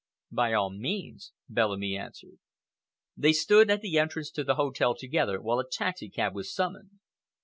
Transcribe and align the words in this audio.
"By 0.31 0.53
all 0.53 0.71
means," 0.71 1.31
Bellamy 1.47 1.95
answered. 1.95 2.39
They 3.15 3.33
stood 3.33 3.69
at 3.69 3.81
the 3.81 3.99
entrance 3.99 4.31
to 4.31 4.43
the 4.43 4.55
hotel 4.55 4.95
together 4.97 5.39
while 5.39 5.59
a 5.59 5.69
taxicab 5.69 6.33
was 6.33 6.51
summoned. 6.51 6.97